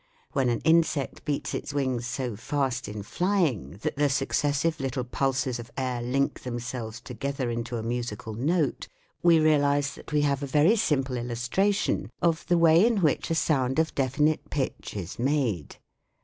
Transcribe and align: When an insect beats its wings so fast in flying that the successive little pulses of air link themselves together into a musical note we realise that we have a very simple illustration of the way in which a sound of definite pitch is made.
When 0.31 0.49
an 0.49 0.61
insect 0.61 1.25
beats 1.25 1.53
its 1.53 1.75
wings 1.75 2.07
so 2.07 2.35
fast 2.35 2.87
in 2.87 3.03
flying 3.03 3.77
that 3.83 3.97
the 3.97 4.09
successive 4.09 4.79
little 4.79 5.03
pulses 5.03 5.59
of 5.59 5.69
air 5.77 6.01
link 6.01 6.39
themselves 6.39 6.99
together 6.99 7.51
into 7.51 7.77
a 7.77 7.83
musical 7.83 8.33
note 8.33 8.87
we 9.21 9.39
realise 9.39 9.93
that 9.93 10.11
we 10.11 10.21
have 10.21 10.41
a 10.41 10.47
very 10.47 10.75
simple 10.75 11.17
illustration 11.17 12.09
of 12.19 12.47
the 12.47 12.57
way 12.57 12.83
in 12.83 13.01
which 13.01 13.29
a 13.29 13.35
sound 13.35 13.77
of 13.77 13.93
definite 13.93 14.49
pitch 14.49 14.95
is 14.95 15.19
made. 15.19 15.75